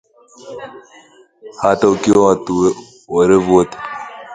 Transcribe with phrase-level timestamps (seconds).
[1.59, 2.75] hata ukiua watu
[3.07, 3.77] werevu wote